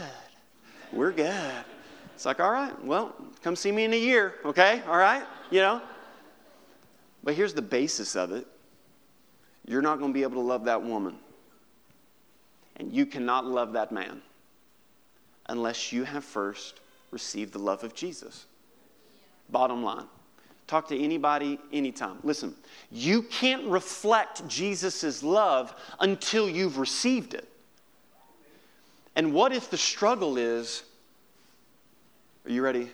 [0.93, 1.65] We're good.
[2.15, 4.81] It's like, all right, well, come see me in a year, okay?
[4.87, 5.81] All right, you know?
[7.21, 8.47] But here's the basis of it
[9.67, 11.17] you're not going to be able to love that woman.
[12.77, 14.21] And you cannot love that man
[15.49, 16.79] unless you have first
[17.11, 18.45] received the love of Jesus.
[19.49, 20.05] Bottom line.
[20.67, 22.17] Talk to anybody, anytime.
[22.23, 22.55] Listen,
[22.91, 27.47] you can't reflect Jesus' love until you've received it.
[29.15, 30.83] And what if the struggle is
[32.45, 32.89] are you ready?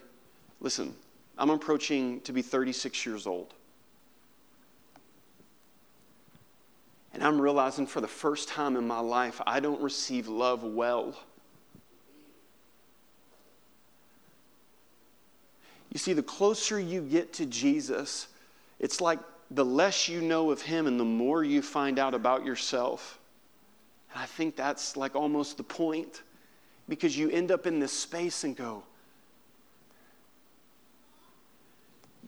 [0.62, 0.94] Listen,
[1.38, 3.54] I'm approaching to be 36 years old.
[7.14, 11.16] And I'm realizing for the first time in my life, I don't receive love well.
[15.92, 18.28] You see, the closer you get to Jesus,
[18.80, 19.20] it's like
[19.52, 23.20] the less you know of Him and the more you find out about yourself.
[24.14, 26.22] And I think that's like almost the point
[26.88, 28.84] because you end up in this space and go,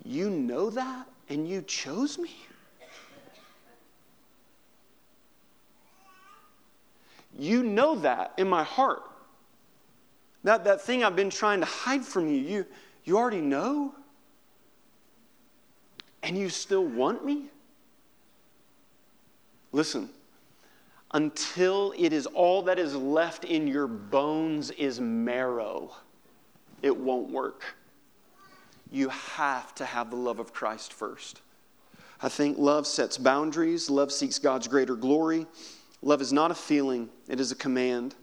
[0.03, 2.35] You know that and you chose me?
[7.37, 9.03] You know that in my heart.
[10.43, 12.65] That, that thing I've been trying to hide from you, you,
[13.03, 13.93] you already know?
[16.23, 17.45] And you still want me?
[19.71, 20.09] Listen,
[21.13, 25.91] until it is all that is left in your bones is marrow,
[26.81, 27.63] it won't work.
[28.91, 31.41] You have to have the love of Christ first.
[32.21, 35.47] I think love sets boundaries, love seeks God's greater glory.
[36.03, 38.15] Love is not a feeling, it is a command.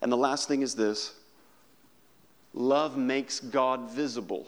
[0.00, 1.14] And the last thing is this
[2.54, 4.46] love makes God visible.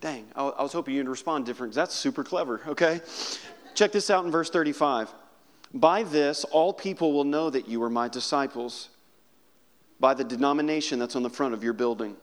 [0.00, 3.00] Dang, I was hoping you'd respond different that's super clever, okay?
[3.74, 5.10] Check this out in verse 35.
[5.74, 8.88] By this, all people will know that you are my disciples,
[10.00, 12.16] by the denomination that's on the front of your building.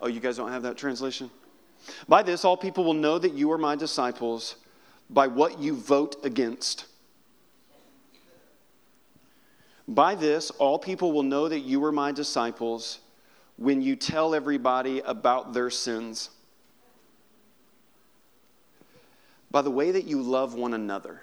[0.00, 1.28] Oh, you guys don't have that translation?
[2.08, 4.56] By this, all people will know that you are my disciples
[5.10, 6.86] by what you vote against.
[9.88, 13.00] By this, all people will know that you are my disciples
[13.56, 16.28] when you tell everybody about their sins.
[19.50, 21.22] By the way that you love one another.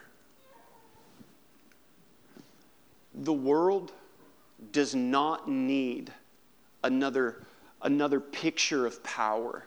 [3.14, 3.92] The world
[4.72, 6.12] does not need
[6.84, 7.44] another,
[7.84, 9.64] another picture of power.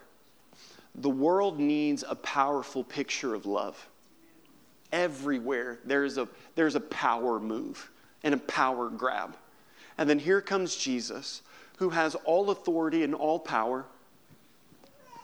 [0.95, 3.87] The world needs a powerful picture of love.
[4.91, 7.89] Everywhere there's a, there's a power move
[8.23, 9.35] and a power grab.
[9.97, 11.41] And then here comes Jesus,
[11.77, 13.85] who has all authority and all power,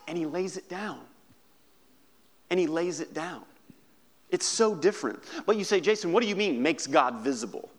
[0.07, 0.99] and he lays it down.
[2.49, 3.43] And he lays it down.
[4.29, 5.23] It's so different.
[5.45, 7.69] But you say, Jason, what do you mean makes God visible?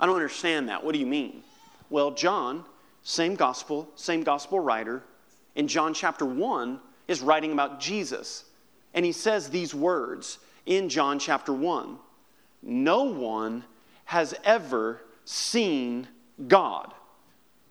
[0.00, 0.82] I don't understand that.
[0.82, 1.42] What do you mean?
[1.90, 2.64] Well, John,
[3.02, 5.02] same gospel, same gospel writer,
[5.54, 8.44] in John chapter 1 is writing about Jesus.
[8.94, 11.98] And he says these words in John chapter 1
[12.62, 13.64] No one
[14.04, 16.08] has ever seen
[16.46, 16.92] God,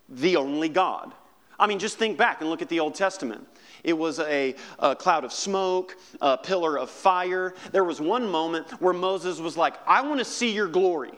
[0.08, 1.12] the only God.
[1.58, 3.46] I mean, just think back and look at the Old Testament.
[3.84, 7.54] It was a, a, cloud of smoke, a pillar of fire.
[7.70, 11.12] There was one moment where Moses was like, I want to see your glory.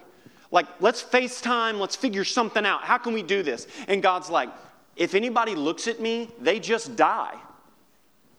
[0.50, 2.82] Like, let's FaceTime, let's figure something out.
[2.82, 3.66] How can we do this?
[3.88, 4.50] And God's like,
[4.96, 7.34] if anybody looks at me, they just die.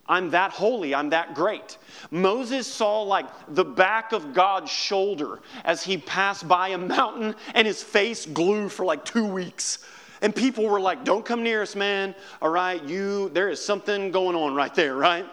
[0.09, 1.77] I'm that holy, I'm that great.
[2.11, 7.67] Moses saw like the back of God's shoulder as he passed by a mountain and
[7.67, 9.79] his face glue for like two weeks.
[10.21, 12.15] And people were like, Don't come near us, man.
[12.41, 15.25] All right, you, there is something going on right there, right?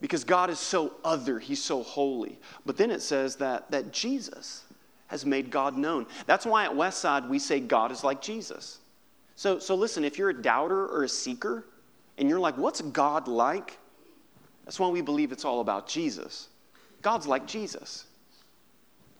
[0.00, 2.38] Because God is so other, He's so holy.
[2.64, 4.64] But then it says that, that Jesus
[5.08, 6.06] has made God known.
[6.26, 8.78] That's why at Westside we say God is like Jesus.
[9.36, 11.64] So, so listen, if you're a doubter or a seeker,
[12.18, 13.78] and you're like, what's God like?
[14.64, 16.48] That's why we believe it's all about Jesus.
[17.02, 18.04] God's like Jesus.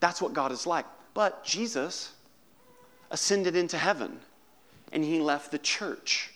[0.00, 0.86] That's what God is like.
[1.14, 2.12] But Jesus
[3.10, 4.18] ascended into heaven
[4.92, 6.32] and he left the church.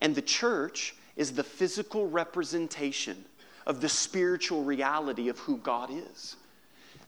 [0.00, 3.24] And the church is the physical representation
[3.66, 6.36] of the spiritual reality of who God is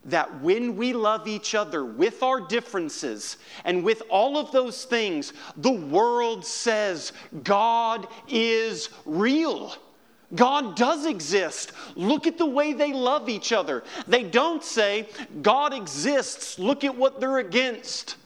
[0.07, 5.32] that when we love each other with our differences and with all of those things,
[5.57, 9.74] the world says God is real.
[10.34, 11.72] God does exist.
[11.94, 13.84] Look at the way they love each other.
[14.09, 15.09] They don't say,
[15.42, 16.59] God exists.
[16.59, 18.16] Look at what they're against.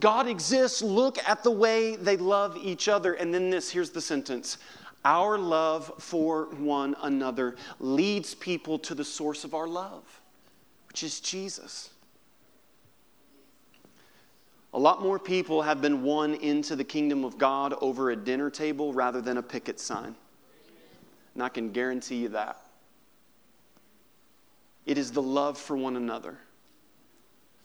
[0.00, 0.82] God exists.
[0.82, 3.14] Look at the way they love each other.
[3.14, 4.58] And then this here's the sentence
[5.04, 10.02] Our love for one another leads people to the source of our love,
[10.96, 11.90] which is Jesus.
[14.72, 18.48] A lot more people have been won into the kingdom of God over a dinner
[18.48, 20.14] table rather than a picket sign.
[21.34, 22.62] And I can guarantee you that.
[24.86, 26.38] It is the love for one another.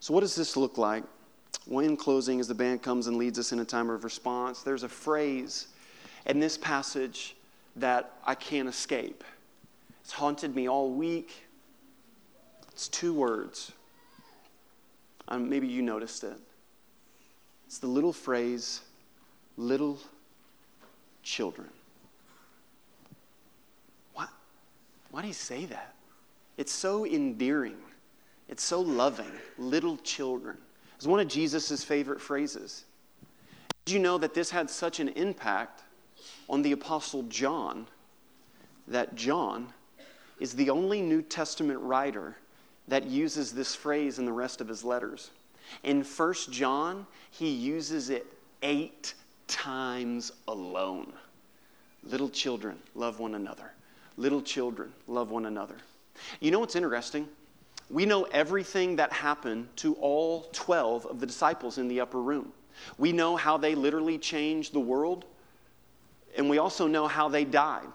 [0.02, 1.06] So, what does this look like?
[1.66, 4.62] Well, in closing, as the band comes and leads us in a time of response,
[4.62, 5.70] there's a phrase
[6.26, 7.38] in this passage
[7.78, 9.24] that I can't escape.
[10.02, 11.32] It's haunted me all week.
[12.82, 13.74] It's two words.
[15.28, 16.34] Um, maybe you noticed it.
[17.68, 18.82] It's the little phrase,
[19.56, 20.00] little
[21.22, 21.70] children.
[24.16, 24.26] Why,
[25.12, 25.94] why do you say that?
[26.58, 27.78] It's so endearing,
[28.50, 29.32] it's so loving.
[29.60, 30.58] Little children.
[30.96, 32.86] It's one of Jesus' favorite phrases.
[33.86, 35.84] Did you know that this had such an impact
[36.50, 37.86] on the Apostle John
[38.88, 39.68] that John
[40.40, 42.38] is the only New Testament writer
[42.92, 45.32] that uses this phrase in the rest of his letters?
[45.84, 48.28] In 1 John, he uses it
[48.64, 49.14] eight
[49.48, 51.14] times alone.
[52.04, 53.72] Little children, love one another.
[54.18, 55.78] Little children, love one another.
[56.42, 57.30] You know what's interesting?
[57.90, 62.52] We know everything that happened to all 12 of the disciples in the upper room.
[62.98, 65.24] We know how they literally changed the world,
[66.36, 67.88] and we also know how they died.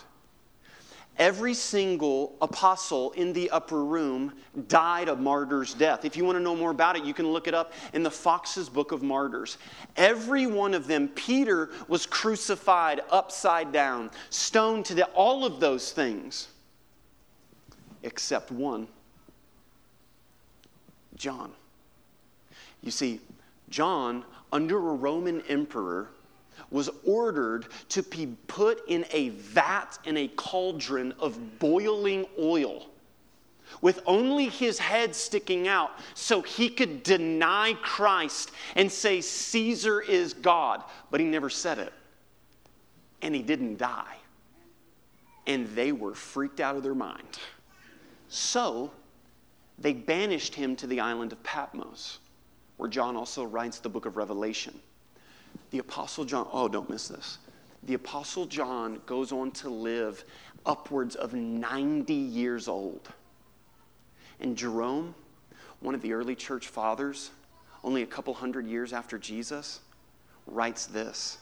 [1.18, 4.34] Every single apostle in the upper room
[4.68, 6.04] died a martyr's death.
[6.04, 8.10] If you want to know more about it, you can look it up in the
[8.10, 9.56] Foxe's Book of Martyrs.
[9.96, 15.90] Every one of them, Peter was crucified upside down, stoned to death, all of those
[15.90, 16.48] things,
[18.02, 18.86] except one
[21.16, 21.50] John.
[22.82, 23.20] You see,
[23.70, 26.10] John, under a Roman emperor,
[26.70, 32.86] was ordered to be put in a vat in a cauldron of boiling oil
[33.80, 40.34] with only his head sticking out so he could deny Christ and say, Caesar is
[40.34, 40.82] God.
[41.10, 41.92] But he never said it.
[43.22, 44.16] And he didn't die.
[45.46, 47.38] And they were freaked out of their mind.
[48.28, 48.90] So
[49.78, 52.18] they banished him to the island of Patmos,
[52.76, 54.78] where John also writes the book of Revelation.
[55.76, 57.36] The Apostle John, oh, don't miss this.
[57.82, 60.24] The Apostle John goes on to live
[60.64, 63.06] upwards of 90 years old.
[64.40, 65.14] And Jerome,
[65.80, 67.30] one of the early church fathers,
[67.84, 69.80] only a couple hundred years after Jesus,
[70.46, 71.36] writes this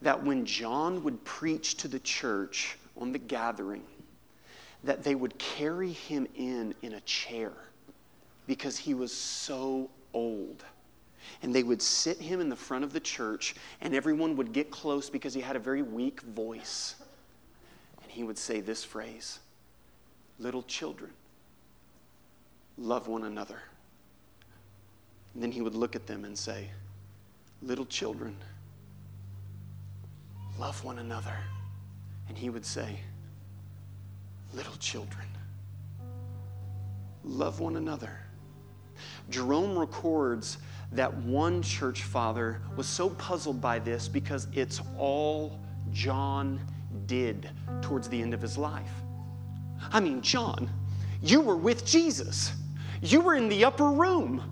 [0.00, 3.84] that when John would preach to the church on the gathering,
[4.84, 7.52] that they would carry him in in a chair
[8.46, 10.64] because he was so old
[11.42, 14.70] and they would sit him in the front of the church, and everyone would get
[14.70, 16.96] close because he had a very weak voice.
[18.02, 19.38] And he would say this phrase
[20.38, 21.10] Little children,
[22.78, 23.60] love one another.
[25.34, 26.68] And then he would look at them and say,
[27.62, 28.36] Little children,
[30.58, 31.36] love one another.
[32.28, 32.98] And he would say,
[34.54, 35.26] Little children,
[37.24, 38.18] love one another.
[39.30, 40.58] Jerome records
[40.92, 45.60] that one church father was so puzzled by this because it's all
[45.92, 46.60] John
[47.06, 48.90] did towards the end of his life.
[49.92, 50.68] I mean, John,
[51.22, 52.52] you were with Jesus,
[53.02, 54.42] you were in the upper room.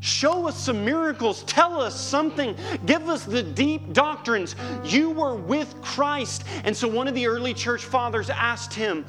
[0.00, 1.44] Show us some miracles.
[1.44, 2.54] Tell us something.
[2.84, 4.54] Give us the deep doctrines.
[4.84, 6.44] You were with Christ.
[6.64, 9.06] And so one of the early church fathers asked him,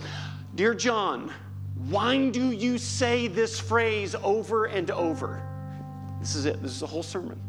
[0.56, 1.34] Dear John,
[1.90, 5.44] why do you say this phrase over and over?
[6.26, 6.60] This is it.
[6.64, 7.40] This is the whole sermon.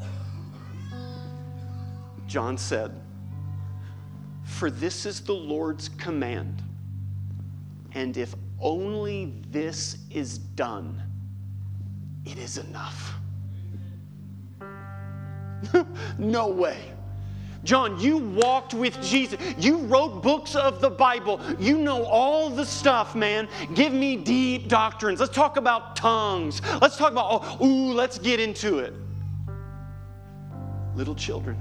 [2.26, 2.92] John said,
[4.44, 6.62] For this is the Lord's command.
[7.92, 11.02] And if only this is done,
[12.26, 13.14] it is enough.
[16.18, 16.92] no way.
[17.66, 19.40] John, you walked with Jesus.
[19.58, 21.40] You wrote books of the Bible.
[21.58, 23.48] You know all the stuff, man.
[23.74, 25.18] Give me deep doctrines.
[25.18, 26.62] Let's talk about tongues.
[26.80, 27.26] Let's talk about,
[27.60, 28.94] oh, ooh, let's get into it.
[30.94, 31.58] Little children,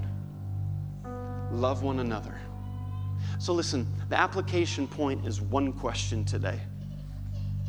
[1.52, 2.40] love one another.
[3.40, 6.60] So, listen, the application point is one question today.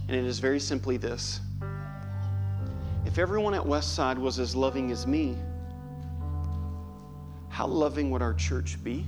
[0.09, 1.41] And it is very simply this
[3.07, 5.37] If everyone at Westside was as loving as me,
[7.57, 9.03] how loving would our church be?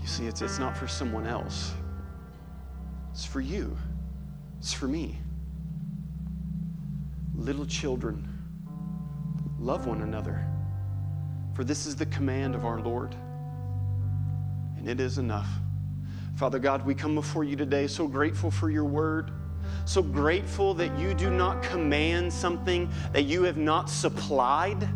[0.00, 1.72] You See, it's, it's not for someone else,
[3.12, 3.78] it's for you,
[4.58, 5.20] it's for me.
[7.36, 8.26] Little children,
[9.60, 10.44] love one another,
[11.54, 13.14] for this is the command of our Lord,
[14.76, 15.46] and it is enough.
[16.34, 19.30] Father God, we come before you today so grateful for your word,
[19.84, 24.88] so grateful that you do not command something that you have not supplied.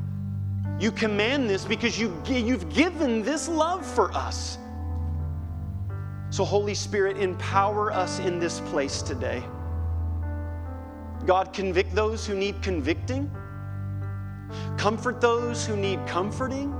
[0.79, 4.59] You command this because you, you've given this love for us.
[6.29, 9.43] So, Holy Spirit, empower us in this place today.
[11.25, 13.31] God, convict those who need convicting,
[14.77, 16.75] comfort those who need comforting.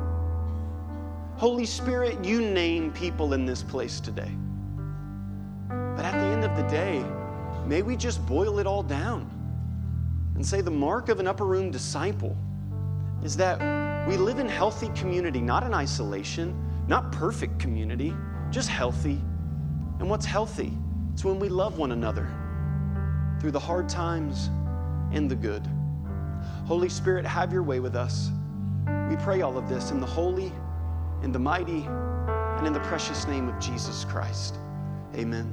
[1.37, 4.31] Holy Spirit, you name people in this place today.
[5.69, 7.03] But at the end of the day,
[7.67, 9.31] may we just boil it all down
[10.35, 12.37] and say the mark of an upper room disciple
[13.27, 16.55] is that we live in healthy community, not in isolation,
[16.87, 18.15] not perfect community,
[18.53, 19.21] just healthy.
[19.99, 20.73] And what's healthy?
[21.13, 22.29] It's when we love one another
[23.41, 24.49] through the hard times
[25.11, 25.67] and the good.
[26.67, 28.31] Holy Spirit, have your way with us.
[29.11, 30.53] We pray all of this in the holy,
[31.25, 34.55] in the mighty, and in the precious name of Jesus Christ.
[35.17, 35.53] Amen.